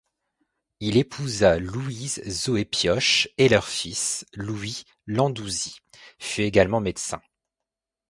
Il 0.79 0.97
épousa 0.97 1.59
Louise 1.59 2.23
Zoé 2.27 2.65
Pioche 2.65 3.27
et 3.37 3.49
leur 3.49 3.67
fils, 3.67 4.25
Louis 4.33 4.83
Landouzy, 5.05 5.77
fut 6.17 6.41
également 6.41 6.79
médecin. 6.81 7.21